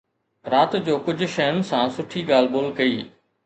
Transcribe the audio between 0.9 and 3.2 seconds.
ڪجهه شين سان سٺي ڳالهه ٻولهه ڪئي